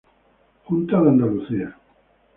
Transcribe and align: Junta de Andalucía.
Junta 0.65 0.99
de 1.03 1.09
Andalucía. 1.09 1.75